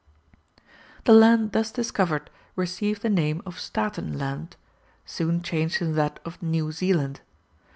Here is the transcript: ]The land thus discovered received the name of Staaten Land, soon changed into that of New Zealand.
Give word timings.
]The 1.05 1.13
land 1.13 1.51
thus 1.51 1.69
discovered 1.71 2.31
received 2.55 3.03
the 3.03 3.07
name 3.11 3.43
of 3.45 3.59
Staaten 3.59 4.17
Land, 4.17 4.55
soon 5.05 5.43
changed 5.43 5.79
into 5.79 5.93
that 5.93 6.19
of 6.25 6.41
New 6.41 6.71
Zealand. 6.71 7.21